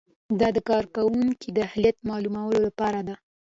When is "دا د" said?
0.39-0.59